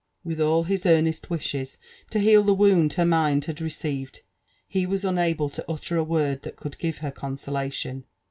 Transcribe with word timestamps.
With 0.23 0.41
all 0.41 0.63
his 0.63 0.87
earnest 0.87 1.29
wishes 1.29 1.77
to 2.09 2.17
heal 2.17 2.41
the 2.41 2.55
wound 2.55 2.93
her 2.93 3.05
mind 3.05 3.45
had 3.45 3.57
receiTed, 3.57 4.21
he 4.67 4.87
was 4.87 5.05
unable 5.05 5.47
to 5.49 5.65
utter 5.71 5.95
a 5.95 6.03
word 6.03 6.41
that 6.41 6.55
could 6.55 6.79
give 6.79 6.97
her 7.05 7.11
consolation. 7.11 8.05